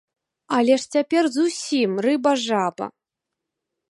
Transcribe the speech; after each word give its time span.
Але 0.59 0.77
ж 0.83 0.87
цяпер 0.95 1.23
зусім 1.35 1.91
рыба-жаба! 2.05 2.85